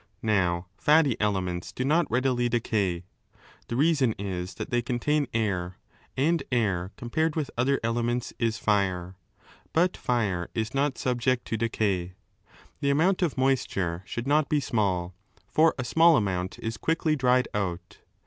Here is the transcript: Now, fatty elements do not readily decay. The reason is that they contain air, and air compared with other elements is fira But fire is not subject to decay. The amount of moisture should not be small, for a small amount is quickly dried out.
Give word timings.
Now, 0.23 0.65
fatty 0.79 1.15
elements 1.19 1.71
do 1.71 1.85
not 1.85 2.09
readily 2.09 2.49
decay. 2.49 3.03
The 3.67 3.75
reason 3.75 4.13
is 4.13 4.55
that 4.55 4.71
they 4.71 4.81
contain 4.81 5.27
air, 5.31 5.77
and 6.17 6.41
air 6.51 6.91
compared 6.97 7.35
with 7.35 7.51
other 7.55 7.79
elements 7.83 8.33
is 8.39 8.57
fira 8.57 9.13
But 9.73 9.95
fire 9.95 10.49
is 10.55 10.73
not 10.73 10.97
subject 10.97 11.45
to 11.49 11.55
decay. 11.57 12.15
The 12.79 12.89
amount 12.89 13.21
of 13.21 13.37
moisture 13.37 14.01
should 14.07 14.25
not 14.25 14.49
be 14.49 14.59
small, 14.59 15.13
for 15.47 15.75
a 15.77 15.83
small 15.83 16.17
amount 16.17 16.57
is 16.57 16.77
quickly 16.77 17.15
dried 17.15 17.47
out. 17.53 17.99